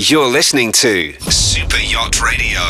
You're 0.00 0.28
listening 0.28 0.70
to 0.72 1.12
Super 1.22 1.78
Yacht 1.78 2.22
Radio. 2.22 2.60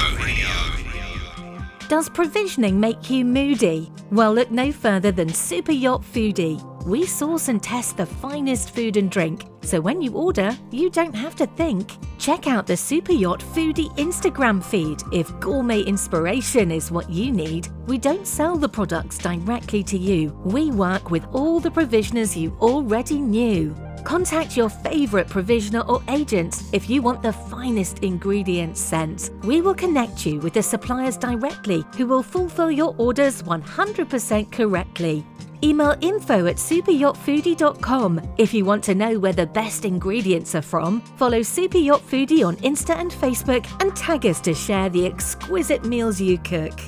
Does 1.87 2.09
provisioning 2.09 2.81
make 2.81 3.11
you 3.11 3.23
moody? 3.23 3.93
Well, 4.11 4.33
look 4.33 4.51
no 4.51 4.73
further 4.73 5.13
than 5.13 5.29
Super 5.29 5.73
Yacht 5.73 6.01
Foodie. 6.01 6.59
We 6.87 7.05
source 7.05 7.49
and 7.49 7.63
test 7.63 7.99
the 7.99 8.07
finest 8.07 8.75
food 8.75 8.97
and 8.97 9.11
drink, 9.11 9.45
so 9.61 9.79
when 9.79 10.01
you 10.01 10.15
order, 10.15 10.57
you 10.71 10.89
don't 10.89 11.15
have 11.15 11.37
to 11.37 11.47
think. 11.47 11.93
Check 12.19 12.47
out 12.47 12.67
the 12.67 12.79
Super 12.79 13.13
Yacht 13.13 13.41
Foodie 13.41 13.95
Instagram 13.99 14.65
feed 14.65 15.03
if 15.13 15.39
gourmet 15.39 15.83
inspiration 15.83 16.71
is 16.71 16.91
what 16.91 17.11
you 17.11 17.31
need. 17.31 17.69
We 17.87 17.99
don't 17.99 18.27
sell 18.27 18.57
the 18.57 18.71
products 18.71 19.19
directly 19.19 19.83
to 19.85 19.99
you, 19.99 20.31
we 20.47 20.71
work 20.71 21.11
with 21.11 21.27
all 21.35 21.61
the 21.61 21.71
provisioners 21.71 22.35
you 22.35 22.57
already 22.59 23.19
knew. 23.21 23.77
Contact 24.05 24.57
your 24.57 24.69
favourite 24.69 25.29
provisioner 25.29 25.81
or 25.81 26.03
agent 26.09 26.63
if 26.73 26.89
you 26.89 27.03
want 27.03 27.23
the 27.23 27.33
finest 27.33 28.01
ingredients 28.01 28.81
sent. 28.81 29.31
We 29.45 29.61
will 29.61 29.75
connect 29.75 30.25
you 30.27 30.41
with 30.41 30.55
the 30.55 30.63
suppliers 30.63 31.17
directly 31.17 31.85
who 31.97 32.07
will 32.07 32.23
fulfill 32.23 32.71
your 32.71 32.95
orders 32.99 33.43
100% 33.43 34.53
correctly. 34.53 35.25
Email 35.63 35.97
info 36.01 36.47
at 36.47 36.57
superyachtfoodie.com 36.57 38.35
if 38.39 38.55
you 38.55 38.65
want 38.65 38.85
to 38.85 38.95
know 38.95 39.19
where 39.19 39.33
the 39.33 39.47
best 39.47 39.85
ingredients 39.85 40.55
are 40.55 40.63
from. 40.63 41.01
Follow 41.17 41.43
Super 41.43 41.79
Yacht 41.79 42.03
Foodie 42.03 42.47
on 42.47 42.57
Insta 42.59 42.95
and 42.95 43.11
Facebook 43.11 43.67
and 43.83 43.95
tag 43.97 44.25
us 44.25 44.41
to 44.43 44.55
share 44.55 44.89
the 44.89 45.05
exquisite 45.05 45.85
meals 45.85 46.21
you 46.21 46.39
cook. 46.39 46.79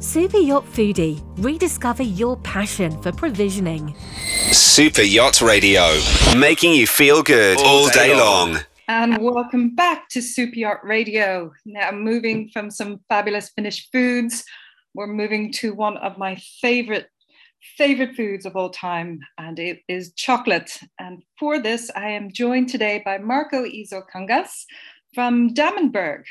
Super 0.00 0.38
Yacht 0.38 0.64
Foodie, 0.64 1.22
rediscover 1.36 2.02
your 2.02 2.38
passion 2.38 2.90
for 3.02 3.12
provisioning. 3.12 3.94
Super 4.50 5.02
Yacht 5.02 5.42
Radio, 5.42 6.00
making 6.38 6.72
you 6.72 6.86
feel 6.86 7.22
good 7.22 7.58
all, 7.58 7.86
day, 7.90 8.16
long. 8.16 8.60
And 8.88 9.18
welcome 9.18 9.74
back 9.74 10.08
to 10.08 10.22
Super 10.22 10.56
Yacht 10.56 10.82
Radio. 10.82 11.52
Now, 11.66 11.90
moving 11.90 12.48
from 12.48 12.70
some 12.70 13.00
fabulous 13.10 13.50
Finnish 13.50 13.90
foods, 13.90 14.42
we're 14.94 15.06
moving 15.06 15.52
to 15.52 15.74
one 15.74 15.98
of 15.98 16.16
my 16.16 16.36
favorite 16.62 17.10
favorite 17.76 18.16
foods 18.16 18.46
of 18.46 18.56
all 18.56 18.70
time, 18.70 19.20
and 19.36 19.58
it 19.58 19.80
is 19.86 20.14
chocolate. 20.14 20.80
And 20.98 21.22
for 21.38 21.60
this, 21.60 21.90
I 21.94 22.08
am 22.08 22.32
joined 22.32 22.70
today 22.70 23.02
by 23.04 23.18
Marco 23.18 23.64
Iso-Kangas 23.66 24.64
from 25.14 25.52
Dammenberg, 25.52 26.22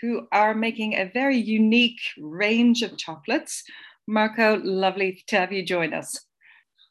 who 0.00 0.26
are 0.32 0.54
making 0.54 0.94
a 0.94 1.10
very 1.12 1.36
unique 1.36 2.00
range 2.18 2.82
of 2.82 2.96
chocolates. 2.96 3.62
Marco, 4.06 4.60
lovely 4.62 5.22
to 5.28 5.36
have 5.36 5.52
you 5.52 5.64
join 5.64 5.94
us. 5.94 6.18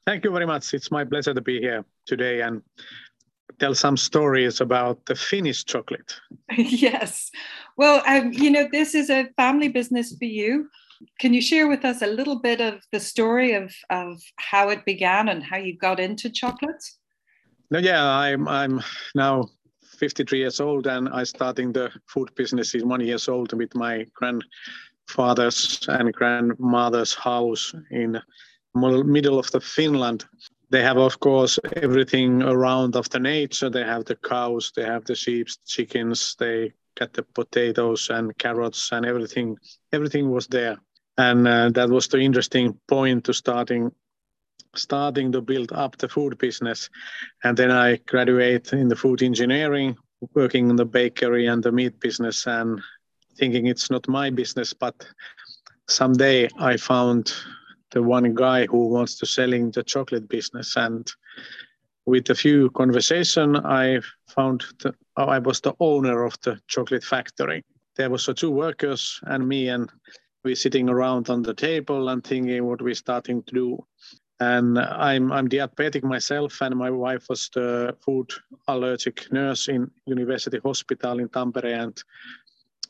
Thank 0.05 0.25
you 0.25 0.31
very 0.31 0.45
much. 0.45 0.73
It's 0.73 0.91
my 0.91 1.05
pleasure 1.05 1.33
to 1.33 1.41
be 1.41 1.59
here 1.59 1.85
today 2.05 2.41
and 2.41 2.61
tell 3.59 3.75
some 3.75 3.95
stories 3.95 4.61
about 4.61 5.05
the 5.05 5.16
Finnish 5.16 5.63
chocolate. 5.66 6.16
yes. 6.58 7.31
Well, 7.77 8.03
um, 8.08 8.33
you 8.33 8.52
know, 8.52 8.67
this 8.72 8.95
is 8.95 9.09
a 9.09 9.30
family 9.38 9.69
business 9.69 10.16
for 10.17 10.25
you. 10.25 10.69
Can 11.19 11.33
you 11.33 11.41
share 11.41 11.67
with 11.67 11.85
us 11.85 12.02
a 12.02 12.07
little 12.07 12.39
bit 12.39 12.61
of 12.61 12.81
the 12.91 13.00
story 13.00 13.53
of, 13.53 13.73
of 13.89 14.22
how 14.38 14.69
it 14.69 14.85
began 14.85 15.30
and 15.30 15.44
how 15.44 15.57
you 15.57 15.78
got 15.78 16.00
into 16.00 16.30
chocolate? 16.30 16.83
No, 17.72 17.80
yeah, 17.80 18.05
I'm 18.05 18.47
I'm 18.47 18.81
now 19.16 19.50
53 19.94 20.39
years 20.39 20.59
old 20.59 20.88
and 20.88 21.09
I 21.09 21.23
starting 21.23 21.72
the 21.72 21.91
food 22.08 22.33
business 22.36 22.75
is 22.75 22.83
one 22.83 23.02
years 23.02 23.27
old 23.27 23.53
with 23.53 23.75
my 23.75 24.05
grandfather's 24.13 25.85
and 25.88 26.13
grandmother's 26.13 27.13
house 27.13 27.73
in 27.91 28.22
middle 28.75 29.39
of 29.39 29.52
the 29.52 29.61
Finland. 29.61 30.25
They 30.69 30.81
have, 30.81 30.97
of 30.97 31.19
course, 31.19 31.59
everything 31.75 32.41
around 32.41 32.95
of 32.95 33.08
the 33.09 33.19
nature. 33.19 33.69
They 33.69 33.83
have 33.83 34.05
the 34.05 34.16
cows, 34.16 34.72
they 34.75 34.83
have 34.83 35.05
the 35.05 35.16
sheep, 35.16 35.47
chickens, 35.66 36.35
they 36.39 36.73
get 36.95 37.13
the 37.13 37.23
potatoes 37.23 38.09
and 38.09 38.35
carrots 38.38 38.91
and 38.91 39.05
everything. 39.05 39.57
Everything 39.91 40.31
was 40.31 40.47
there 40.47 40.78
and 41.17 41.47
uh, 41.47 41.69
that 41.69 41.89
was 41.89 42.07
the 42.07 42.19
interesting 42.19 42.80
point 42.88 43.25
to 43.25 43.33
starting 43.33 43.91
starting 44.75 45.31
to 45.31 45.41
build 45.41 45.72
up 45.72 45.97
the 45.97 46.09
food 46.09 46.38
business. 46.38 46.89
And 47.44 47.57
then 47.57 47.72
i 47.72 47.97
graduate 48.07 48.73
in 48.73 48.88
the 48.88 48.95
food 48.95 49.22
engineering 49.22 49.95
working 50.34 50.69
in 50.69 50.75
the 50.75 50.85
bakery 50.85 51.47
and 51.47 51.61
the 51.61 51.72
meat 51.72 52.00
business 52.00 52.47
and 52.47 52.81
thinking 53.38 53.67
it's 53.67 53.91
not 53.91 54.07
my 54.07 54.29
business 54.29 54.73
but 54.73 55.06
someday 55.89 56.47
i 56.59 56.78
found 56.78 57.33
the 57.91 58.01
one 58.01 58.33
guy 58.33 58.66
who 58.66 58.88
wants 58.88 59.16
to 59.19 59.25
selling 59.25 59.69
the 59.72 59.83
chocolate 59.83 60.28
business. 60.28 60.75
And 60.75 61.07
with 62.06 62.29
a 62.29 62.35
few 62.35 62.69
conversation 62.72 63.56
i 63.56 64.00
found 64.28 64.63
the, 64.79 64.94
oh, 65.17 65.25
i 65.25 65.39
was 65.39 65.62
the 65.62 65.73
owner 65.79 66.23
of 66.23 66.35
the 66.44 66.59
chocolate 66.67 67.03
factory. 67.03 67.63
There 67.95 68.09
was 68.09 68.29
two 68.35 68.51
workers 68.51 69.19
and 69.23 69.47
me 69.47 69.69
and 69.69 69.89
we're 70.44 70.56
sitting 70.56 70.89
around 70.89 71.29
on 71.29 71.44
the 71.44 71.53
table 71.53 72.09
and 72.09 72.23
thinking 72.23 72.66
what 72.66 72.81
we're 72.81 72.95
starting 72.95 73.44
to 73.44 73.53
do. 73.53 73.85
And 74.39 74.77
I'm 74.79 75.31
I'm 75.31 75.47
diabetic 75.47 76.03
myself, 76.03 76.61
and 76.61 76.75
my 76.75 76.89
wife 76.89 77.29
was 77.29 77.49
the 77.53 77.95
food 78.01 78.31
allergic 78.67 79.31
nurse 79.31 79.67
in 79.67 79.91
University 80.05 80.59
Hospital 80.59 81.19
in 81.19 81.29
Tampere, 81.29 81.73
and 81.81 82.03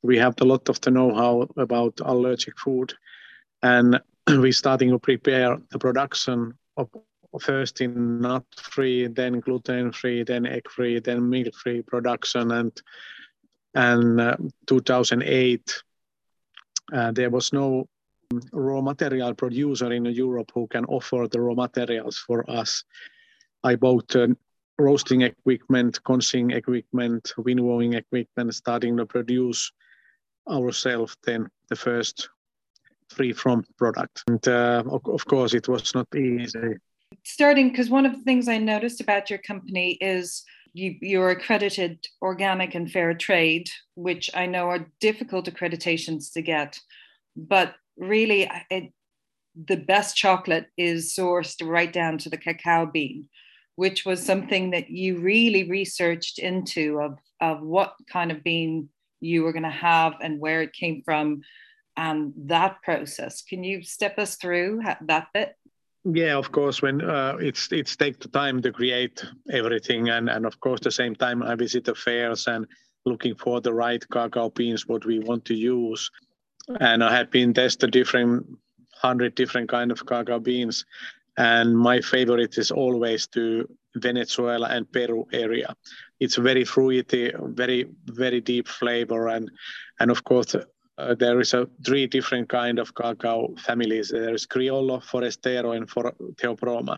we 0.01 0.17
have 0.17 0.35
a 0.41 0.45
lot 0.45 0.69
of 0.69 0.79
the 0.81 0.91
know-how 0.91 1.47
about 1.57 1.99
allergic 2.03 2.57
food. 2.57 2.93
And 3.61 4.01
we're 4.27 4.51
starting 4.51 4.89
to 4.89 4.99
prepare 4.99 5.57
the 5.69 5.79
production 5.79 6.53
of 6.77 6.89
first 7.41 7.81
in 7.81 8.21
nut-free, 8.21 9.07
then 9.07 9.39
gluten-free, 9.39 10.23
then 10.23 10.45
egg-free, 10.45 10.99
then 10.99 11.29
milk-free 11.29 11.81
production, 11.81 12.51
and 12.51 12.81
and 13.75 14.21
uh, 14.21 14.37
2008 14.67 15.83
uh, 16.91 17.11
there 17.11 17.29
was 17.29 17.53
no 17.53 17.87
raw 18.51 18.81
material 18.81 19.33
producer 19.33 19.91
in 19.91 20.05
Europe 20.05 20.51
who 20.53 20.67
can 20.67 20.85
offer 20.85 21.27
the 21.29 21.41
raw 21.41 21.53
materials 21.53 22.17
for 22.17 22.49
us. 22.49 22.83
I 23.63 23.75
bought 23.75 24.15
uh, 24.15 24.27
roasting 24.77 25.21
equipment, 25.21 26.03
conching 26.03 26.51
equipment, 26.51 27.33
winnowing 27.37 27.93
equipment, 27.93 28.55
starting 28.55 28.97
to 28.97 29.05
produce 29.05 29.71
ourselves 30.49 31.15
then 31.23 31.47
the 31.69 31.75
first 31.75 32.29
free 33.09 33.33
from 33.33 33.63
product. 33.77 34.23
And 34.27 34.45
uh, 34.47 34.83
of, 34.87 35.25
course, 35.25 35.53
it 35.53 35.67
was 35.67 35.93
not 35.93 36.07
easy. 36.15 36.77
Starting, 37.23 37.69
because 37.69 37.89
one 37.89 38.05
of 38.05 38.13
the 38.13 38.23
things 38.23 38.47
I 38.47 38.57
noticed 38.57 38.99
about 38.99 39.29
your 39.29 39.39
company 39.39 39.97
is 40.01 40.43
you, 40.73 40.95
you're 41.01 41.29
accredited 41.29 42.05
organic 42.21 42.75
and 42.75 42.91
fair 42.91 43.13
trade, 43.13 43.69
which 43.95 44.29
I 44.33 44.47
know 44.47 44.67
are 44.69 44.87
difficult 44.99 45.45
accreditations 45.45 46.33
to 46.33 46.41
get. 46.41 46.79
But 47.35 47.75
really, 47.97 48.49
it, 48.69 48.91
the 49.55 49.77
best 49.77 50.15
chocolate 50.15 50.67
is 50.77 51.15
sourced 51.15 51.55
right 51.65 51.91
down 51.91 52.17
to 52.19 52.29
the 52.29 52.37
cacao 52.37 52.85
bean, 52.85 53.29
which 53.75 54.05
was 54.05 54.23
something 54.23 54.71
that 54.71 54.89
you 54.89 55.19
really 55.19 55.69
researched 55.69 56.39
into 56.39 56.99
of, 56.99 57.17
of 57.39 57.61
what 57.61 57.95
kind 58.11 58.31
of 58.31 58.43
bean 58.43 58.89
you 59.19 59.43
were 59.43 59.53
going 59.53 59.63
to 59.63 59.69
have 59.69 60.13
and 60.21 60.39
where 60.39 60.61
it 60.61 60.73
came 60.73 61.01
from 61.03 61.41
and 61.95 62.33
that 62.35 62.81
process. 62.81 63.41
Can 63.41 63.63
you 63.63 63.83
step 63.83 64.17
us 64.17 64.35
through 64.35 64.81
that 65.01 65.27
bit? 65.33 65.55
Yeah, 66.05 66.37
of 66.37 66.51
course. 66.51 66.81
When 66.81 67.01
uh, 67.01 67.37
it's 67.39 67.71
it's 67.71 67.95
take 67.95 68.19
the 68.19 68.27
time 68.27 68.61
to 68.63 68.73
create 68.73 69.23
everything, 69.49 70.09
and 70.09 70.29
and 70.29 70.45
of 70.45 70.59
course 70.59 70.81
the 70.81 70.91
same 70.91 71.15
time 71.15 71.41
I 71.41 71.55
visit 71.55 71.85
the 71.85 71.95
fairs 71.95 72.47
and 72.47 72.67
looking 73.05 73.35
for 73.35 73.61
the 73.61 73.73
right 73.73 74.03
cacao 74.09 74.49
beans 74.49 74.87
what 74.87 75.05
we 75.05 75.19
want 75.19 75.45
to 75.45 75.53
use, 75.53 76.09
and 76.79 77.03
I 77.03 77.15
have 77.15 77.31
been 77.31 77.53
tested 77.53 77.91
different 77.91 78.45
hundred 78.95 79.35
different 79.35 79.69
kind 79.69 79.91
of 79.91 80.05
cacao 80.05 80.39
beans, 80.39 80.85
and 81.37 81.77
my 81.77 81.99
favorite 82.01 82.57
is 82.57 82.71
always 82.71 83.27
to 83.27 83.67
Venezuela 83.95 84.67
and 84.69 84.91
Peru 84.91 85.25
area. 85.33 85.75
It's 86.19 86.35
very 86.35 86.63
fruity, 86.63 87.31
very 87.39 87.87
very 88.05 88.41
deep 88.41 88.67
flavor, 88.67 89.27
and 89.27 89.51
and 89.99 90.11
of 90.11 90.23
course 90.23 90.55
uh, 90.55 91.15
there 91.15 91.39
is 91.39 91.53
a 91.53 91.67
three 91.85 92.07
different 92.07 92.49
kind 92.49 92.79
of 92.79 92.93
cacao 92.95 93.55
families. 93.57 94.09
There 94.09 94.33
is 94.33 94.45
Criollo, 94.45 95.03
Forastero, 95.03 95.75
and 95.75 95.89
for 95.89 96.13
Theobroma, 96.35 96.97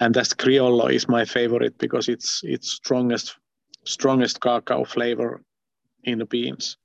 and 0.00 0.14
that 0.14 0.28
Criollo 0.36 0.92
is 0.92 1.08
my 1.08 1.24
favorite 1.24 1.78
because 1.78 2.08
it's 2.08 2.42
it's 2.44 2.72
strongest 2.72 3.36
strongest 3.84 4.40
cacao 4.40 4.84
flavor 4.84 5.42
in 6.04 6.18
the 6.18 6.26
beans, 6.26 6.76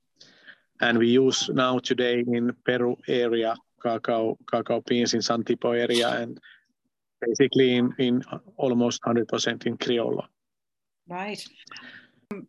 and 0.80 0.98
we 0.98 1.08
use 1.08 1.48
now 1.52 1.78
today 1.78 2.24
in 2.26 2.54
Peru 2.64 2.96
area 3.08 3.54
cacao 3.82 4.36
cacao 4.50 4.80
beans 4.86 5.14
in 5.14 5.20
Satipo 5.20 5.76
area 5.78 6.08
and 6.08 6.40
basically 7.20 7.76
in 7.76 7.94
in 7.98 8.22
almost 8.56 9.02
100% 9.02 9.66
in 9.66 9.76
Criollo. 9.76 10.24
Right. 11.08 11.44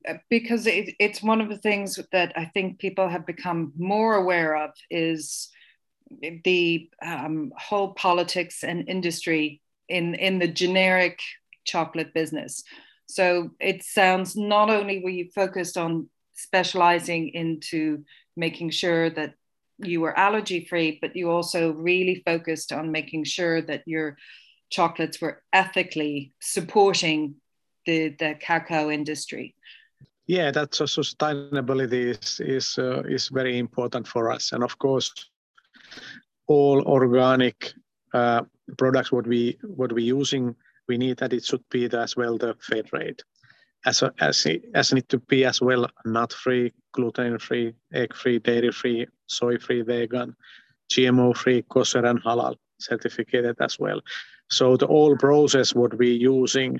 Uh, 0.08 0.16
because 0.30 0.66
it, 0.66 0.96
it's 1.00 1.22
one 1.22 1.40
of 1.40 1.50
the 1.50 1.58
things 1.58 2.00
that 2.12 2.34
I 2.36 2.46
think 2.46 2.80
people 2.80 3.08
have 3.08 3.28
become 3.28 3.74
more 3.78 4.16
aware 4.16 4.56
of 4.56 4.72
is 4.90 5.50
the 6.44 6.90
um, 7.06 7.52
whole 7.56 7.94
politics 7.94 8.64
and 8.64 8.90
industry 8.90 9.62
in 9.88 10.16
in 10.16 10.40
the 10.40 10.48
generic 10.48 11.20
chocolate 11.66 12.14
business. 12.14 12.64
So 13.08 13.52
it 13.60 13.84
sounds 13.84 14.36
not 14.36 14.70
only 14.70 15.02
were 15.04 15.10
you 15.10 15.30
focused 15.34 15.78
on 15.78 16.10
specializing 16.38 17.30
into 17.30 18.04
making 18.36 18.70
sure 18.70 19.10
that 19.10 19.34
you 19.80 20.02
were 20.02 20.18
allergy 20.18 20.66
free, 20.66 20.98
but 21.02 21.16
you 21.16 21.30
also 21.30 21.74
really 21.74 22.22
focused 22.26 22.72
on 22.72 22.92
making 22.92 23.26
sure 23.26 23.62
that 23.62 23.84
your 23.86 24.18
chocolates 24.70 25.22
were 25.22 25.44
ethically 25.54 26.34
supporting 26.40 27.36
the, 27.86 28.10
the 28.20 28.36
cacao 28.40 28.90
industry. 28.90 29.56
Yeah, 30.28 30.52
that's 30.52 30.82
also 30.82 31.02
sustainability 31.02 32.18
is 32.20 32.42
is 32.42 32.78
uh, 32.78 33.02
is 33.08 33.30
very 33.30 33.58
important 33.58 34.08
for 34.08 34.30
us, 34.30 34.52
and 34.52 34.62
of 34.62 34.78
course, 34.78 35.14
all 36.48 36.82
organic 36.86 37.74
uh, 38.14 38.42
products 38.78 39.12
what 39.12 39.26
we 39.26 39.58
what 39.64 39.94
we 39.94 40.04
using, 40.04 40.54
we 40.90 40.98
need 40.98 41.18
that 41.18 41.32
it 41.32 41.46
should 41.46 41.64
be 41.70 41.86
as 41.86 42.18
well 42.18 42.38
the 42.38 42.56
fair 42.60 42.84
trade, 42.84 43.22
as 43.88 44.02
a, 44.02 44.14
as 44.20 44.46
it, 44.46 44.64
as 44.76 44.94
need 44.94 45.08
to 45.08 45.18
be 45.18 45.46
as 45.46 45.62
well 45.62 45.88
nut 46.06 46.34
free, 46.34 46.74
gluten 46.92 47.40
free, 47.40 47.74
egg 47.94 48.14
free, 48.14 48.38
dairy 48.38 48.72
free, 48.72 49.08
soy 49.28 49.58
free, 49.58 49.82
vegan, 49.82 50.36
GMO 50.92 51.36
free, 51.36 51.64
kosher 51.70 52.06
and 52.06 52.22
halal 52.24 52.56
certificated 52.80 53.56
as 53.62 53.80
well. 53.80 54.02
So 54.50 54.76
the 54.76 54.88
whole 54.88 55.16
process 55.16 55.74
what 55.74 55.98
we 55.98 56.12
using 56.12 56.80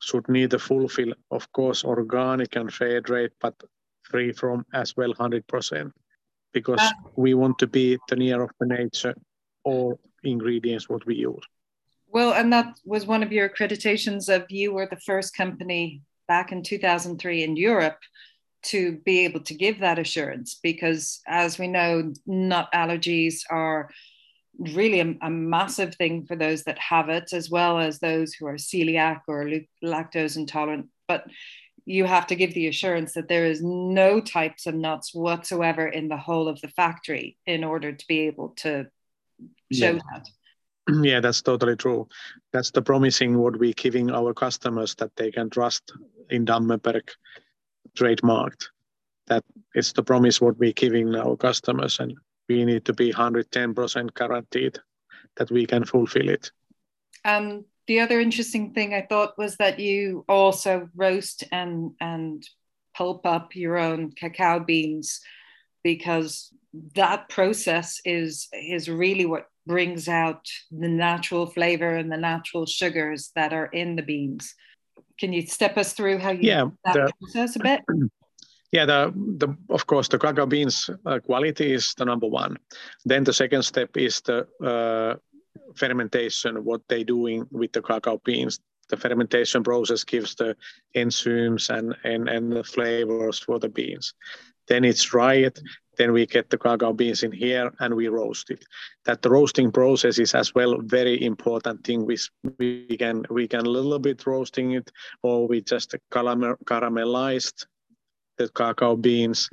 should 0.00 0.28
need 0.28 0.50
to 0.50 0.58
fulfill, 0.58 1.12
of 1.30 1.50
course, 1.52 1.84
organic 1.84 2.56
and 2.56 2.74
fair 2.74 3.00
trade, 3.00 3.30
but 3.40 3.54
free 4.02 4.32
from 4.32 4.66
as 4.74 4.96
well 4.96 5.14
100%, 5.14 5.92
because 6.52 6.80
uh, 6.80 6.90
we 7.14 7.34
want 7.34 7.56
to 7.60 7.68
be 7.68 7.98
the 8.08 8.16
near 8.16 8.42
of 8.42 8.50
the 8.58 8.66
nature, 8.66 9.14
all 9.62 9.98
ingredients 10.24 10.88
what 10.88 11.06
we 11.06 11.14
use. 11.14 11.44
Well, 12.08 12.32
and 12.34 12.52
that 12.52 12.74
was 12.84 13.06
one 13.06 13.22
of 13.22 13.32
your 13.32 13.48
accreditations 13.48 14.28
of 14.28 14.50
you 14.50 14.72
were 14.72 14.88
the 14.90 15.00
first 15.06 15.36
company 15.36 16.02
back 16.28 16.52
in 16.52 16.62
2003 16.62 17.42
in 17.42 17.56
Europe 17.56 17.98
to 18.64 18.98
be 19.04 19.24
able 19.24 19.40
to 19.40 19.54
give 19.54 19.80
that 19.80 19.98
assurance 19.98 20.58
because 20.62 21.20
as 21.26 21.58
we 21.58 21.66
know 21.66 22.12
nut 22.26 22.68
allergies 22.72 23.40
are 23.50 23.90
really 24.58 25.00
a, 25.00 25.14
a, 25.22 25.30
massive 25.30 25.94
thing 25.94 26.24
for 26.26 26.36
those 26.36 26.64
that 26.64 26.78
have 26.78 27.08
it, 27.08 27.32
as 27.32 27.50
well 27.50 27.78
as 27.78 27.98
those 27.98 28.34
who 28.34 28.46
are 28.46 28.54
celiac 28.54 29.22
or 29.26 29.50
lactose 29.82 30.36
intolerant. 30.36 30.86
But 31.08 31.24
you 31.84 32.04
have 32.04 32.26
to 32.28 32.36
give 32.36 32.54
the 32.54 32.68
assurance 32.68 33.14
that 33.14 33.28
there 33.28 33.46
is 33.46 33.62
no 33.62 34.20
types 34.20 34.66
of 34.66 34.74
nuts 34.74 35.14
whatsoever 35.14 35.86
in 35.86 36.08
the 36.08 36.16
whole 36.16 36.48
of 36.48 36.60
the 36.60 36.68
factory 36.68 37.36
in 37.46 37.64
order 37.64 37.92
to 37.92 38.06
be 38.06 38.20
able 38.20 38.50
to 38.58 38.86
show 39.72 39.92
yeah. 39.92 39.98
that. 40.12 40.28
Yeah, 41.02 41.20
that's 41.20 41.42
totally 41.42 41.76
true. 41.76 42.08
That's 42.52 42.70
the 42.70 42.82
promising 42.82 43.38
what 43.38 43.58
we're 43.58 43.72
giving 43.72 44.10
our 44.10 44.34
customers 44.34 44.94
that 44.96 45.14
they 45.16 45.30
can 45.30 45.50
trust 45.50 45.92
in 46.30 46.44
Dammenberg 46.44 47.08
trademarked. 47.96 48.66
That 49.28 49.44
is 49.74 49.92
the 49.92 50.02
promise 50.02 50.40
what 50.40 50.58
we're 50.58 50.72
giving 50.72 51.14
our 51.14 51.36
customers, 51.36 52.00
and 52.00 52.14
we 52.48 52.64
need 52.64 52.84
to 52.86 52.92
be 52.92 53.12
110% 53.12 54.14
guaranteed 54.14 54.78
that 55.36 55.50
we 55.50 55.66
can 55.66 55.84
fulfill 55.84 56.28
it. 56.28 56.50
Um, 57.24 57.64
the 57.86 58.00
other 58.00 58.20
interesting 58.20 58.72
thing 58.72 58.94
I 58.94 59.06
thought 59.08 59.38
was 59.38 59.56
that 59.56 59.78
you 59.78 60.24
also 60.28 60.88
roast 60.94 61.44
and 61.52 61.92
and 62.00 62.42
pulp 62.94 63.24
up 63.26 63.56
your 63.56 63.78
own 63.78 64.12
cacao 64.12 64.60
beans 64.60 65.20
because 65.82 66.52
that 66.94 67.28
process 67.28 68.00
is 68.04 68.48
is 68.52 68.88
really 68.88 69.26
what 69.26 69.46
brings 69.66 70.08
out 70.08 70.48
the 70.70 70.88
natural 70.88 71.46
flavor 71.46 71.94
and 71.94 72.10
the 72.10 72.16
natural 72.16 72.66
sugars 72.66 73.30
that 73.34 73.52
are 73.52 73.66
in 73.66 73.96
the 73.96 74.02
beans. 74.02 74.54
Can 75.18 75.32
you 75.32 75.46
step 75.46 75.76
us 75.76 75.92
through 75.92 76.18
how 76.18 76.30
you 76.30 76.48
yeah, 76.48 76.64
that 76.84 76.94
the, 76.94 77.12
process 77.20 77.56
a 77.56 77.60
bit? 77.60 77.82
Yeah, 78.72 78.86
the, 78.86 79.12
the 79.36 79.54
of 79.68 79.86
course 79.86 80.08
the 80.08 80.18
cacao 80.18 80.46
beans 80.46 80.88
uh, 81.04 81.18
quality 81.18 81.74
is 81.74 81.92
the 81.92 82.06
number 82.06 82.26
one. 82.26 82.56
Then 83.04 83.22
the 83.22 83.32
second 83.34 83.64
step 83.64 83.98
is 83.98 84.22
the 84.22 84.46
uh, 84.64 85.16
fermentation. 85.74 86.64
What 86.64 86.80
they 86.88 87.04
doing 87.04 87.46
with 87.50 87.72
the 87.72 87.82
cacao 87.82 88.18
beans? 88.24 88.60
The 88.88 88.96
fermentation 88.96 89.62
process 89.62 90.04
gives 90.04 90.34
the 90.36 90.56
enzymes 90.96 91.68
and 91.68 91.94
and 92.04 92.30
and 92.30 92.50
the 92.50 92.64
flavors 92.64 93.38
for 93.38 93.58
the 93.58 93.68
beans. 93.68 94.14
Then 94.68 94.84
it's 94.84 95.02
dried. 95.02 95.58
Then 95.98 96.12
we 96.12 96.26
get 96.26 96.48
the 96.48 96.56
cacao 96.56 96.92
beans 96.92 97.22
in 97.22 97.32
here 97.32 97.70
and 97.80 97.94
we 97.94 98.08
roast 98.08 98.50
it. 98.50 98.64
That 99.04 99.24
roasting 99.26 99.70
process 99.70 100.18
is 100.18 100.34
as 100.34 100.54
well 100.54 100.78
very 100.80 101.22
important 101.22 101.84
thing. 101.84 102.06
We 102.06 102.16
we 102.58 102.96
can 102.96 103.24
we 103.28 103.46
can 103.46 103.66
a 103.66 103.70
little 103.70 103.98
bit 103.98 104.26
roasting 104.26 104.72
it, 104.72 104.90
or 105.22 105.46
we 105.46 105.60
just 105.60 105.94
caramel, 106.10 106.56
caramelized 106.64 107.66
the 108.38 108.48
cacao 108.48 108.96
beans, 108.96 109.50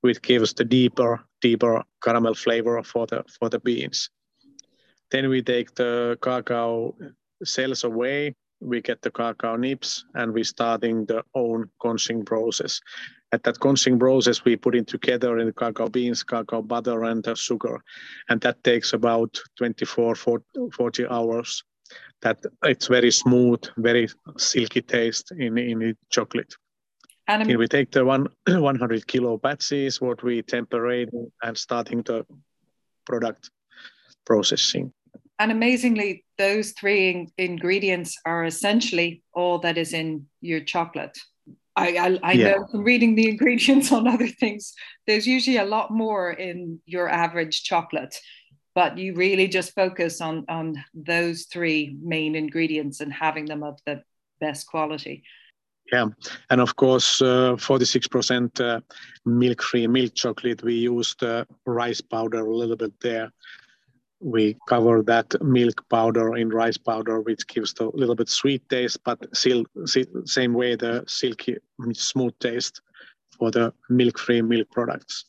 which 0.00 0.20
gives 0.20 0.52
the 0.54 0.64
deeper, 0.64 1.20
deeper 1.40 1.84
caramel 2.02 2.34
flavor 2.34 2.82
for 2.82 3.06
the 3.06 3.24
for 3.38 3.48
the 3.48 3.60
beans. 3.60 4.10
Then 5.10 5.28
we 5.28 5.42
take 5.42 5.74
the 5.74 6.18
cacao 6.20 6.96
cells 7.44 7.84
away. 7.84 8.34
We 8.60 8.80
get 8.80 9.02
the 9.02 9.10
cacao 9.10 9.56
nibs, 9.56 10.04
and 10.14 10.32
we 10.32 10.44
starting 10.44 11.06
the 11.06 11.22
own 11.34 11.70
conching 11.80 12.24
process. 12.24 12.80
At 13.30 13.42
that 13.44 13.60
conching 13.60 13.98
process, 13.98 14.44
we 14.44 14.56
put 14.56 14.74
it 14.74 14.86
together 14.86 15.38
in 15.38 15.46
the 15.46 15.52
cacao 15.52 15.88
beans, 15.88 16.22
cacao 16.22 16.62
butter, 16.62 17.04
and 17.04 17.22
the 17.22 17.34
sugar, 17.34 17.80
and 18.28 18.40
that 18.40 18.64
takes 18.64 18.92
about 18.92 19.38
24, 19.58 20.14
40 20.14 21.06
hours. 21.06 21.62
That 22.22 22.44
it's 22.64 22.88
very 22.88 23.10
smooth, 23.10 23.62
very 23.76 24.08
silky 24.36 24.82
taste 24.82 25.32
in 25.32 25.56
in 25.58 25.78
the 25.78 25.96
chocolate. 26.10 26.54
And 27.28 27.46
Here 27.46 27.58
we 27.58 27.68
take 27.68 27.90
the 27.90 28.04
one 28.06 28.26
100 28.48 29.06
kilo 29.06 29.36
batches, 29.36 30.00
what 30.00 30.22
we 30.22 30.42
temperate 30.42 31.10
and 31.42 31.56
starting 31.56 32.02
the 32.02 32.24
product 33.04 33.50
processing. 34.24 34.92
And 35.38 35.52
amazingly, 35.52 36.24
those 36.36 36.72
three 36.72 37.10
in- 37.10 37.32
ingredients 37.38 38.16
are 38.24 38.44
essentially 38.44 39.22
all 39.32 39.58
that 39.60 39.78
is 39.78 39.92
in 39.92 40.26
your 40.40 40.60
chocolate. 40.60 41.16
I, 41.76 41.96
I, 41.96 42.18
I 42.22 42.32
yeah. 42.32 42.48
know 42.48 42.66
from 42.70 42.82
reading 42.82 43.14
the 43.14 43.28
ingredients 43.32 43.92
on 43.92 44.08
other 44.08 44.26
things, 44.26 44.74
there's 45.06 45.26
usually 45.26 45.58
a 45.58 45.64
lot 45.64 45.92
more 45.92 46.32
in 46.32 46.80
your 46.86 47.08
average 47.08 47.62
chocolate, 47.62 48.18
but 48.74 48.98
you 48.98 49.14
really 49.14 49.46
just 49.46 49.74
focus 49.74 50.20
on, 50.20 50.44
on 50.48 50.74
those 50.92 51.44
three 51.44 51.96
main 52.02 52.34
ingredients 52.34 53.00
and 53.00 53.12
having 53.12 53.46
them 53.46 53.62
of 53.62 53.78
the 53.86 54.02
best 54.40 54.66
quality. 54.66 55.22
Yeah, 55.92 56.08
and 56.50 56.60
of 56.60 56.76
course, 56.76 57.20
46% 57.20 58.60
uh, 58.60 58.64
uh, 58.64 58.80
milk-free 59.24 59.86
milk 59.86 60.14
chocolate. 60.14 60.62
We 60.62 60.74
use 60.74 61.14
the 61.18 61.46
rice 61.64 62.02
powder 62.02 62.44
a 62.44 62.54
little 62.54 62.76
bit 62.76 62.92
there. 63.00 63.32
We 64.20 64.56
cover 64.68 65.02
that 65.04 65.40
milk 65.42 65.88
powder 65.88 66.36
in 66.36 66.48
rice 66.48 66.76
powder, 66.76 67.20
which 67.20 67.46
gives 67.46 67.74
a 67.78 67.84
little 67.84 68.16
bit 68.16 68.28
sweet 68.28 68.68
taste, 68.68 68.98
but 69.04 69.18
still 69.36 69.64
same 70.24 70.54
way 70.54 70.74
the 70.74 71.04
silky 71.06 71.58
smooth 71.92 72.34
taste 72.40 72.80
for 73.38 73.50
the 73.50 73.72
milk-free 73.88 74.42
milk 74.42 74.70
products. 74.70 75.26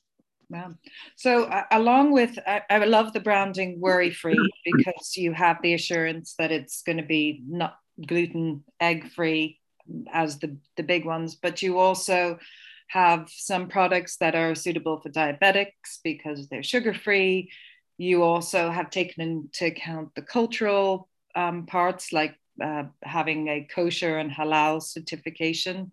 Yeah. 0.49 0.69
So 1.15 1.43
uh, 1.43 1.65
along 1.71 2.11
with, 2.11 2.39
I, 2.47 2.63
I, 2.71 2.85
love 2.85 3.13
the 3.13 3.19
branding 3.19 3.79
worry 3.79 4.09
free 4.09 4.39
because 4.65 5.15
you 5.15 5.31
have 5.33 5.57
the 5.61 5.75
assurance 5.75 6.33
that 6.39 6.51
it's 6.51 6.81
going 6.81 6.97
to 6.97 7.03
be 7.03 7.43
not 7.47 7.77
gluten, 8.07 8.63
egg 8.79 9.11
free, 9.11 9.59
as 10.11 10.39
the, 10.39 10.57
the 10.75 10.83
big 10.83 11.05
ones, 11.05 11.35
but 11.35 11.61
you 11.61 11.77
also 11.77 12.39
have 12.87 13.29
some 13.29 13.67
products 13.67 14.17
that 14.17 14.33
are 14.33 14.55
suitable 14.55 14.99
for 14.99 15.09
diabetics 15.09 15.99
because 16.03 16.47
they're 16.47 16.63
sugar 16.63 16.93
free. 16.93 17.51
You 17.99 18.23
also 18.23 18.71
have 18.71 18.89
taken 18.89 19.21
into 19.21 19.65
account 19.65 20.15
the 20.15 20.21
cultural 20.21 21.09
um, 21.35 21.65
parts 21.65 22.13
like 22.13 22.35
uh, 22.63 22.85
having 23.03 23.49
a 23.49 23.67
kosher 23.75 24.17
and 24.17 24.31
halal 24.31 24.81
certification. 24.81 25.91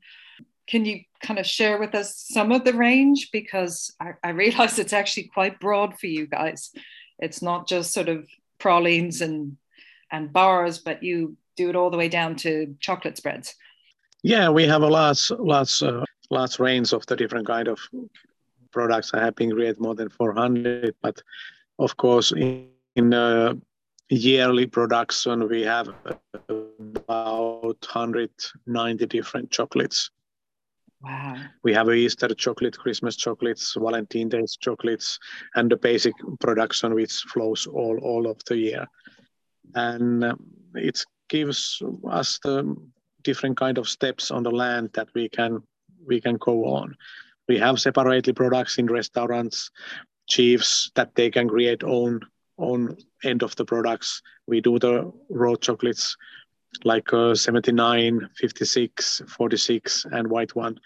Can 0.69 0.85
you 0.85 1.01
kind 1.21 1.41
of 1.41 1.47
share 1.47 1.79
with 1.79 1.97
us 1.97 2.17
some 2.17 2.53
of 2.53 2.65
the 2.65 2.75
range? 2.75 3.31
Because 3.33 3.93
I, 4.01 4.13
I 4.23 4.31
realize 4.31 4.79
it's 4.79 4.93
actually 4.93 5.25
quite 5.35 5.59
broad 5.59 5.99
for 5.99 6.07
you 6.07 6.29
guys. 6.29 6.71
It's 7.19 7.43
not 7.43 7.67
just 7.67 7.93
sort 7.93 8.09
of 8.09 8.29
pralines 8.59 9.21
and 9.21 9.57
and 10.13 10.33
bars, 10.33 10.79
but 10.79 11.03
you 11.03 11.37
do 11.57 11.71
it 11.71 11.75
all 11.75 11.91
the 11.91 11.97
way 11.97 12.09
down 12.09 12.37
to 12.37 12.77
chocolate 12.79 13.17
spreads. 13.17 13.57
Yeah, 14.23 14.51
we 14.51 14.65
have 14.69 14.83
a 14.83 14.87
large, 14.87 15.29
lots, 15.33 15.83
uh, 15.83 16.05
large 16.31 16.61
range 16.61 16.93
of 16.93 17.05
the 17.07 17.17
different 17.17 17.49
kind 17.49 17.67
of 17.67 17.81
products. 18.71 19.13
I 19.13 19.25
have 19.25 19.35
been 19.35 19.51
created 19.51 19.81
more 19.81 19.97
than 19.97 20.09
400, 20.09 20.95
but 21.03 21.21
of 21.79 21.97
course, 21.97 22.33
in, 22.33 22.69
in 22.95 23.13
uh, 23.13 23.55
yearly 24.09 24.67
production, 24.67 25.49
we 25.49 25.63
have 25.63 25.89
about 26.49 27.79
190 27.93 29.07
different 29.07 29.51
chocolates. 29.51 30.11
Wow. 31.03 31.37
We 31.63 31.75
have 31.75 31.91
Easter 31.91 32.29
chocolate, 32.35 32.79
Christmas 32.79 33.17
chocolates, 33.17 33.75
Valentine's 33.79 34.31
Days 34.31 34.57
chocolates, 34.61 35.19
and 35.55 35.71
the 35.71 35.77
basic 35.77 36.15
production 36.41 36.95
which 36.95 37.13
flows 37.33 37.67
all, 37.67 37.99
all 38.03 38.27
of 38.27 38.43
the 38.47 38.57
year. 38.57 38.87
And 39.75 40.25
uh, 40.25 40.35
it 40.75 41.05
gives 41.29 41.83
us 42.09 42.39
the 42.43 42.75
different 43.23 43.57
kind 43.57 43.79
of 43.79 43.89
steps 43.89 44.31
on 44.31 44.43
the 44.43 44.51
land 44.51 44.91
that 44.95 45.09
we 45.15 45.29
can 45.29 45.63
we 46.07 46.21
can 46.21 46.37
go 46.37 46.65
on. 46.67 46.97
we 47.49 47.59
have 47.59 47.81
separately 47.81 48.33
products 48.33 48.79
in 48.79 48.87
restaurants, 48.87 49.71
chiefs 50.27 50.91
that 50.95 51.15
they 51.15 51.31
can 51.31 51.49
create 51.49 51.83
own 51.85 52.21
own 52.59 52.97
end 53.25 53.43
of 53.43 53.55
the 53.57 53.65
products. 53.65 54.23
We 54.47 54.61
do 54.61 54.79
the 54.79 55.13
raw 55.31 55.57
chocolates 55.57 56.17
like 56.85 57.13
uh, 57.13 57.35
79, 57.35 58.29
56, 58.37 59.23
46, 59.29 60.07
and 60.13 60.29
white 60.29 60.55
one, 60.55 60.79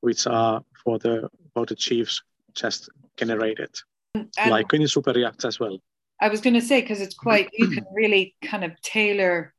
which 0.00 0.26
are 0.26 0.62
for 0.84 0.98
the 0.98 1.28
for 1.54 1.66
the 1.66 1.74
chiefs 1.74 2.22
just 2.54 2.88
generated, 3.16 3.70
and 4.14 4.50
like 4.50 4.72
in 4.72 4.86
super 4.88 5.16
yachts 5.16 5.44
as 5.44 5.60
well. 5.60 5.78
I 6.20 6.28
was 6.28 6.40
going 6.40 6.54
to 6.54 6.60
say 6.60 6.80
because 6.80 7.00
it's 7.00 7.14
quite 7.14 7.50
you 7.52 7.68
can 7.68 7.84
really 7.94 8.34
kind 8.42 8.64
of 8.64 8.80
tailor, 8.82 9.54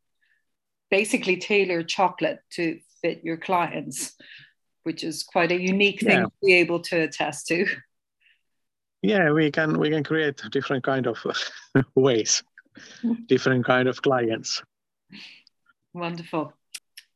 basically 0.91 1.37
tailor 1.37 1.83
chocolate 1.83 2.39
to 2.51 2.79
fit 3.01 3.23
your 3.23 3.37
clients, 3.37 4.15
which 4.83 5.03
is 5.03 5.23
quite 5.23 5.51
a 5.51 5.61
unique 5.61 6.01
thing 6.01 6.17
yeah. 6.17 6.23
to 6.23 6.31
be 6.43 6.53
able 6.55 6.81
to 6.81 7.01
attest 7.01 7.47
to. 7.47 7.65
Yeah, 9.01 9.31
we 9.31 9.51
can 9.51 9.79
we 9.79 9.89
can 9.89 10.03
create 10.03 10.41
different 10.51 10.83
kind 10.83 11.07
of 11.07 11.17
ways, 11.95 12.43
different 13.27 13.65
kind 13.65 13.87
of 13.87 14.01
clients. 14.01 14.61
Wonderful. 15.93 16.53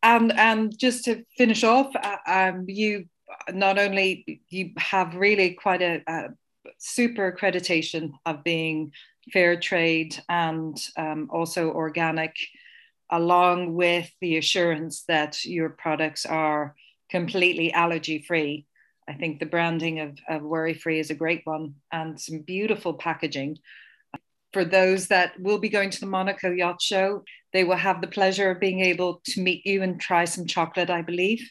And 0.02 0.32
and 0.38 0.78
just 0.78 1.06
to 1.06 1.24
finish 1.38 1.63
off, 1.63 1.94
uh, 1.96 2.18
um, 2.25 2.66
you 2.68 3.06
not 3.52 3.78
only 3.80 4.42
you 4.50 4.72
have 4.78 5.16
really 5.16 5.52
quite 5.52 5.82
a, 5.82 6.02
a 6.08 6.30
super 6.78 7.32
accreditation 7.32 8.12
of 8.25 8.44
being 8.44 8.92
fair 9.32 9.60
trade 9.60 10.22
and 10.30 10.78
um, 10.98 11.30
also 11.32 11.72
organic, 11.72 12.36
along 13.10 13.74
with 13.74 14.10
the 14.22 14.38
assurance 14.38 15.04
that 15.08 15.46
your 15.46 15.70
products 15.70 16.25
are 16.25 16.75
completely 17.10 17.72
allergy 17.74 18.24
free. 18.28 18.66
I 19.08 19.14
think 19.14 19.40
the 19.40 19.46
branding 19.46 20.00
of, 20.00 20.18
of 20.30 20.42
Worry 20.42 20.74
Free 20.74 21.00
is 21.00 21.10
a 21.10 21.16
great 21.16 21.42
one 21.44 21.76
and 21.92 22.20
some 22.20 22.40
beautiful 22.40 22.94
packaging. 22.94 23.58
For 24.54 24.64
those 24.64 25.08
that 25.08 25.40
will 25.40 25.58
be 25.58 25.70
going 25.70 25.90
to 25.90 26.00
the 26.00 26.06
Monaco 26.06 26.52
Yacht 26.52 26.82
Show, 26.82 27.24
they 27.54 27.64
will 27.64 27.76
have 27.76 28.02
the 28.02 28.08
pleasure 28.08 28.52
of 28.52 28.60
being 28.60 28.82
able 28.82 29.22
to 29.26 29.42
meet 29.42 29.66
you 29.66 29.82
and 29.82 30.00
try 30.00 30.26
some 30.26 30.46
chocolate, 30.46 30.90
I 30.90 31.02
believe. 31.02 31.50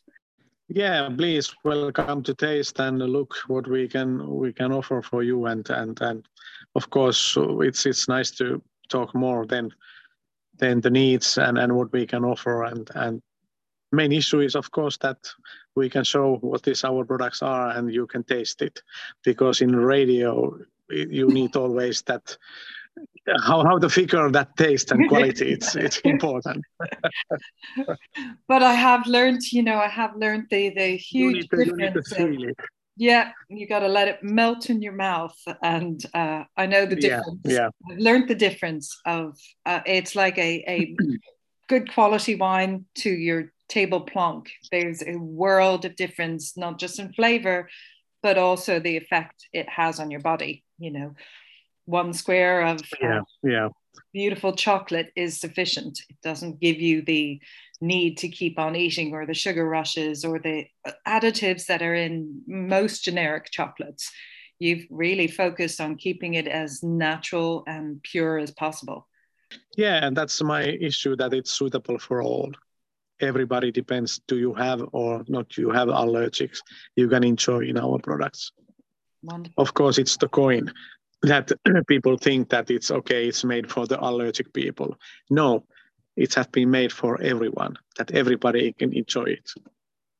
Yeah, 0.68 1.08
please 1.14 1.54
welcome 1.64 2.22
to 2.22 2.34
taste 2.34 2.78
and 2.78 2.98
look 2.98 3.34
what 3.46 3.68
we 3.68 3.88
can 3.88 4.26
we 4.26 4.52
can 4.52 4.72
offer 4.72 5.02
for 5.02 5.22
you. 5.22 5.46
And 5.46 5.68
and 5.68 6.00
and 6.00 6.26
of 6.74 6.88
course 6.88 7.36
it's 7.36 7.84
it's 7.84 8.08
nice 8.08 8.30
to 8.32 8.62
talk 8.88 9.14
more 9.14 9.44
than 9.44 9.70
than 10.58 10.80
the 10.80 10.90
needs 10.90 11.36
and 11.36 11.58
and 11.58 11.76
what 11.76 11.92
we 11.92 12.06
can 12.06 12.24
offer. 12.24 12.64
And 12.64 12.88
and 12.94 13.20
main 13.92 14.12
issue 14.12 14.40
is 14.40 14.54
of 14.54 14.70
course 14.70 14.96
that 14.98 15.18
we 15.76 15.88
can 15.88 16.04
show 16.04 16.36
what 16.40 16.62
these 16.62 16.84
our 16.84 17.04
products 17.04 17.42
are 17.42 17.70
and 17.70 17.92
you 17.92 18.06
can 18.06 18.24
taste 18.24 18.62
it. 18.62 18.82
Because 19.24 19.60
in 19.60 19.74
radio 19.76 20.58
you 20.88 21.28
need 21.28 21.56
always 21.56 22.02
that 22.02 22.36
how 23.44 23.64
how 23.64 23.78
the 23.78 23.88
figure 23.88 24.30
that 24.30 24.56
taste 24.56 24.90
and 24.92 25.08
quality 25.08 25.52
it's 25.52 25.74
it's 25.74 25.98
important. 26.04 26.64
But 28.48 28.62
i 28.62 28.74
have 28.74 29.06
learned 29.06 29.40
you 29.52 29.62
know 29.62 29.78
i 29.78 29.88
have 29.88 30.14
learned 30.16 30.46
the 30.50 30.70
the 30.70 30.96
huge 30.96 31.48
to, 31.48 31.64
difference 31.64 32.12
of, 32.12 32.30
yeah 32.96 33.30
you 33.48 33.66
got 33.66 33.80
to 33.80 33.88
let 33.88 34.08
it 34.08 34.22
melt 34.22 34.68
in 34.68 34.82
your 34.82 34.92
mouth. 34.92 35.36
And 35.62 36.04
uh, 36.14 36.44
i 36.56 36.66
know 36.66 36.84
the 36.84 36.96
difference. 36.96 37.40
yeah, 37.44 37.52
yeah. 37.52 37.68
i've 37.90 37.98
learned 37.98 38.28
the 38.28 38.34
difference 38.34 39.00
of 39.06 39.38
uh, 39.64 39.80
it's 39.86 40.14
like 40.14 40.36
a, 40.38 40.64
a 40.68 40.96
good 41.72 41.92
quality 41.92 42.34
wine 42.34 42.84
to 42.94 43.10
your 43.10 43.52
table 43.68 44.00
plonk 44.00 44.50
there's 44.70 45.02
a 45.02 45.16
world 45.16 45.84
of 45.86 45.96
difference 45.96 46.56
not 46.56 46.78
just 46.78 46.98
in 46.98 47.12
flavor 47.14 47.68
but 48.22 48.36
also 48.36 48.78
the 48.78 48.96
effect 48.96 49.48
it 49.52 49.68
has 49.68 49.98
on 49.98 50.10
your 50.10 50.20
body 50.20 50.62
you 50.78 50.90
know 50.90 51.14
one 51.84 52.12
square 52.12 52.62
of 52.62 52.80
yeah, 53.00 53.20
uh, 53.20 53.22
yeah. 53.42 53.68
beautiful 54.12 54.54
chocolate 54.54 55.10
is 55.16 55.40
sufficient. 55.40 56.00
It 56.08 56.16
doesn't 56.22 56.60
give 56.60 56.80
you 56.80 57.02
the 57.02 57.40
need 57.80 58.18
to 58.18 58.28
keep 58.28 58.58
on 58.58 58.76
eating 58.76 59.12
or 59.12 59.26
the 59.26 59.34
sugar 59.34 59.68
rushes 59.68 60.24
or 60.24 60.38
the 60.38 60.66
additives 61.06 61.66
that 61.66 61.82
are 61.82 61.94
in 61.94 62.42
most 62.46 63.02
generic 63.02 63.50
chocolates. 63.50 64.10
You've 64.60 64.86
really 64.90 65.26
focused 65.26 65.80
on 65.80 65.96
keeping 65.96 66.34
it 66.34 66.46
as 66.46 66.82
natural 66.82 67.64
and 67.66 68.00
pure 68.02 68.38
as 68.38 68.52
possible. 68.52 69.08
Yeah, 69.76 70.04
and 70.04 70.16
that's 70.16 70.42
my 70.42 70.62
issue 70.62 71.16
that 71.16 71.32
it's 71.32 71.50
suitable 71.50 71.98
for 71.98 72.22
all. 72.22 72.52
Everybody 73.20 73.70
depends 73.70 74.20
do 74.26 74.38
you 74.38 74.52
have 74.54 74.82
or 74.92 75.24
not 75.28 75.56
you 75.56 75.70
have 75.70 75.88
allergics 75.88 76.58
you 76.96 77.08
can 77.08 77.24
enjoy 77.24 77.60
in 77.60 77.78
our 77.78 77.98
products. 77.98 78.52
Wonderful. 79.22 79.62
Of 79.62 79.74
course, 79.74 79.98
it's 79.98 80.16
the 80.16 80.28
coin 80.28 80.72
that 81.22 81.52
people 81.86 82.16
think 82.16 82.50
that 82.50 82.70
it's 82.70 82.90
okay, 82.90 83.28
it's 83.28 83.44
made 83.44 83.70
for 83.70 83.86
the 83.86 84.02
allergic 84.04 84.52
people. 84.52 84.96
No, 85.30 85.64
it 86.16 86.34
has 86.34 86.46
been 86.48 86.70
made 86.70 86.92
for 86.92 87.20
everyone, 87.22 87.76
that 87.96 88.10
everybody 88.12 88.72
can 88.72 88.92
enjoy 88.92 89.24
it. 89.24 89.50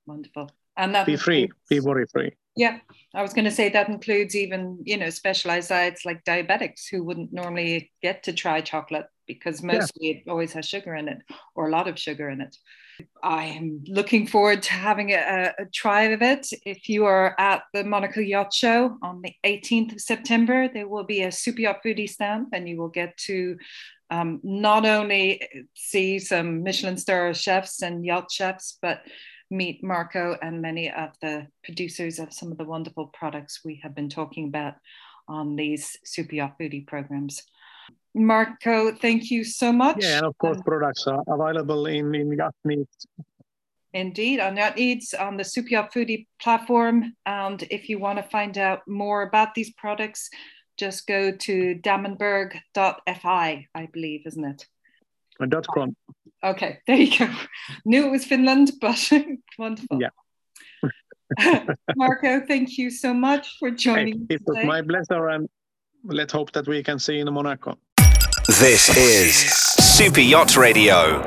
Wonderful. 0.07 0.51
And 0.77 0.95
that 0.95 1.07
be 1.07 1.17
free, 1.17 1.51
be 1.69 1.81
worry 1.81 2.07
free. 2.07 2.33
Yeah, 2.57 2.79
I 3.15 3.23
was 3.23 3.33
going 3.33 3.47
to 3.47 3.51
say 3.51 3.71
that 3.71 3.89
includes 3.89 4.37
even, 4.37 4.79
you 4.85 4.97
know, 4.97 5.11
specialized 5.11 5.71
diets 5.71 6.05
like 6.05 6.25
diabetics 6.25 6.89
who 6.91 7.03
wouldn't 7.03 7.33
normally 7.33 7.91
get 8.03 8.25
to 8.25 8.33
try 8.33 8.61
chocolate 8.61 9.07
because 9.26 9.62
mostly 9.62 10.09
yeah. 10.09 10.14
it 10.14 10.29
always 10.29 10.52
has 10.52 10.67
sugar 10.67 10.95
in 10.95 11.09
it 11.09 11.19
or 11.55 11.69
a 11.69 11.71
lot 11.71 11.88
of 11.88 11.99
sugar 11.99 12.29
in 12.29 12.41
it. 12.41 12.57
I 13.23 13.47
am 13.47 13.83
looking 13.87 14.26
forward 14.26 14.62
to 14.64 14.73
having 14.73 15.12
a, 15.12 15.52
a, 15.59 15.64
try 15.73 16.02
of 16.02 16.23
it. 16.23 16.47
If 16.67 16.88
you 16.88 17.07
are 17.07 17.35
at 17.38 17.62
the 17.73 17.85
Monaco 17.85 18.21
Yacht 18.21 18.52
Show 18.52 18.99
on 19.02 19.23
the 19.23 19.35
18th 19.45 19.95
of 19.95 20.00
September, 20.00 20.69
there 20.69 20.88
will 20.88 21.05
be 21.05 21.23
a 21.23 21.33
Super 21.33 21.62
Yacht 21.62 21.81
Foodie 21.85 22.09
stand, 22.09 22.49
and 22.52 22.69
you 22.69 22.76
will 22.76 22.88
get 22.88 23.17
to 23.29 23.57
um, 24.11 24.41
not 24.43 24.85
only 24.85 25.67
see 25.75 26.19
some 26.19 26.62
Michelin 26.62 26.99
star 26.99 27.33
chefs 27.33 27.83
and 27.83 28.05
yacht 28.05 28.31
chefs, 28.31 28.79
but 28.83 29.02
meet 29.50 29.83
Marco 29.83 30.37
and 30.43 30.61
many 30.61 30.91
of 30.91 31.11
the 31.21 31.47
producers 31.64 32.19
of 32.19 32.33
some 32.33 32.52
of 32.52 32.59
the 32.59 32.64
wonderful 32.64 33.07
products 33.07 33.61
we 33.64 33.81
have 33.83 33.95
been 33.95 34.09
talking 34.09 34.49
about 34.49 34.75
on 35.29 35.57
these 35.57 35.97
Super 36.05 36.35
Yacht 36.35 36.59
Foodie 36.59 36.87
programs. 36.87 37.43
Marco, 38.14 38.92
thank 38.92 39.31
you 39.31 39.45
so 39.45 39.73
much. 39.73 39.99
Yeah, 40.00 40.19
and 40.19 40.26
of 40.26 40.37
course, 40.38 40.59
um, 40.59 40.64
products 40.64 41.07
are 41.07 41.23
available 41.26 41.87
in, 41.87 42.14
in 42.14 42.33
Yacht 42.33 42.54
Indeed, 43.95 44.40
on 44.40 44.57
Yacht 44.57 44.78
on 45.19 45.37
the 45.37 45.64
Yacht 45.69 45.92
Foodie 45.92 46.26
platform. 46.40 47.14
And 47.26 47.62
if 47.71 47.88
you 47.88 47.99
want 47.99 48.19
to 48.19 48.23
find 48.23 48.57
out 48.57 48.81
more 48.87 49.23
about 49.23 49.54
these 49.54 49.73
products, 49.73 50.31
just 50.78 51.07
go 51.07 51.33
to 51.33 51.75
dammenberg.fi, 51.76 53.66
I 53.75 53.87
believe, 53.92 54.26
isn't 54.26 54.45
it? 54.45 54.66
Dot 55.49 55.66
com. 55.66 55.97
Okay, 56.45 56.78
there 56.87 56.97
you 56.97 57.19
go. 57.19 57.28
Knew 57.85 58.07
it 58.07 58.11
was 58.11 58.25
Finland, 58.25 58.73
but 58.81 59.11
wonderful. 59.59 60.00
Yeah. 60.00 60.11
Marco, 61.97 62.45
thank 62.47 62.78
you 62.78 62.90
so 62.90 63.14
much 63.14 63.57
for 63.59 63.71
joining. 63.71 64.26
Hey, 64.28 64.37
it 64.37 64.42
was 64.47 64.64
my 64.64 64.83
pleasure, 64.83 65.28
and 65.28 65.49
let's 66.04 66.33
hope 66.33 66.52
that 66.52 66.66
we 66.66 66.83
can 66.83 66.99
see 66.99 67.16
you 67.16 67.23
in 67.23 67.33
Monaco. 67.33 67.78
This 68.61 68.94
is 68.99 69.35
Super 69.35 70.21
Yacht 70.21 70.59
Radio. 70.59 71.23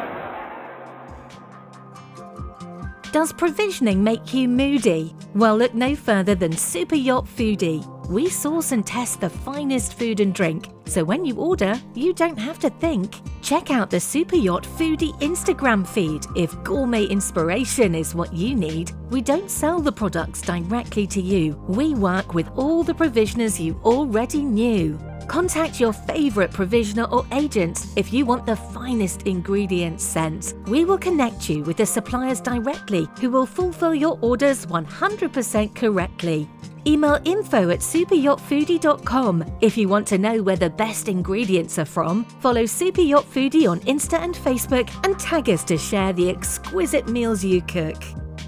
Does 3.11 3.33
provisioning 3.33 4.03
make 4.03 4.31
you 4.31 4.47
moody? 4.47 5.15
Well, 5.33 5.57
look 5.57 5.73
no 5.73 5.95
further 5.95 6.35
than 6.35 6.55
Super 6.55 6.95
Yacht 6.95 7.25
Foodie. 7.25 7.83
We 8.07 8.29
source 8.29 8.73
and 8.73 8.85
test 8.85 9.21
the 9.21 9.29
finest 9.31 9.97
food 9.97 10.19
and 10.19 10.35
drink, 10.35 10.69
so 10.85 11.03
when 11.03 11.25
you 11.25 11.35
order, 11.37 11.81
you 11.95 12.13
don't 12.13 12.37
have 12.37 12.59
to 12.59 12.69
think. 12.69 13.15
Check 13.41 13.71
out 13.71 13.89
the 13.89 13.99
Super 13.99 14.35
Yacht 14.35 14.63
Foodie 14.63 15.19
Instagram 15.19 15.87
feed 15.87 16.27
if 16.35 16.63
gourmet 16.63 17.05
inspiration 17.05 17.95
is 17.95 18.13
what 18.13 18.33
you 18.33 18.53
need. 18.53 18.91
We 19.09 19.21
don't 19.21 19.49
sell 19.49 19.79
the 19.79 19.91
products 19.91 20.41
directly 20.41 21.07
to 21.07 21.21
you, 21.21 21.55
we 21.67 21.95
work 21.95 22.35
with 22.35 22.49
all 22.55 22.83
the 22.83 22.93
provisioners 22.93 23.59
you 23.59 23.81
already 23.83 24.43
knew. 24.43 24.99
Contact 25.27 25.79
your 25.79 25.93
favourite 25.93 26.51
provisioner 26.51 27.05
or 27.05 27.25
agent 27.31 27.87
if 27.95 28.13
you 28.13 28.25
want 28.25 28.45
the 28.45 28.55
finest 28.55 29.23
ingredients 29.23 30.03
sent. 30.03 30.53
We 30.67 30.85
will 30.85 30.97
connect 30.97 31.49
you 31.49 31.63
with 31.63 31.77
the 31.77 31.85
suppliers 31.85 32.39
directly 32.39 33.07
who 33.19 33.29
will 33.29 33.45
fulfill 33.45 33.95
your 33.95 34.19
orders 34.21 34.65
100% 34.65 35.75
correctly. 35.75 36.47
Email 36.87 37.19
info 37.25 37.71
at 37.71 37.79
superyachtfoodie.com 37.79 39.57
if 39.61 39.75
you 39.75 39.87
want 39.87 40.07
to 40.07 40.19
know 40.19 40.43
where 40.43 40.55
the 40.55 40.69
best 40.69 41.09
ingredients 41.09 41.79
are 41.79 41.85
from. 41.85 42.25
Follow 42.41 42.67
Super 42.67 43.01
Yacht 43.01 43.25
Foodie 43.25 43.67
on 43.69 43.79
Insta 43.81 44.19
and 44.19 44.35
Facebook 44.35 44.89
and 45.03 45.19
tag 45.19 45.49
us 45.49 45.63
to 45.63 45.77
share 45.79 46.13
the 46.13 46.29
exquisite 46.29 47.07
meals 47.07 47.43
you 47.43 47.61
cook. 47.63 48.01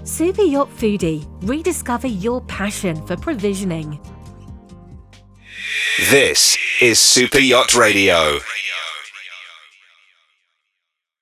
Super 0.04 0.42
Yacht 0.42 0.70
Foodie, 0.70 1.26
rediscover 1.42 2.06
your 2.06 2.40
passion 2.42 3.04
for 3.06 3.16
provisioning. 3.16 4.00
This 6.10 6.56
is 6.80 6.98
Super 6.98 7.38
Yacht 7.38 7.74
Radio. 7.74 8.40